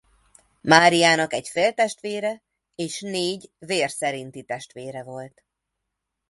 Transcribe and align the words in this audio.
Mariának 0.61 1.33
egy 1.33 1.47
féltestvére 1.47 2.43
és 2.75 3.01
négy 3.01 3.51
vér 3.59 3.89
szerinti 3.91 4.43
testvére 4.43 5.03
volt. 5.03 5.43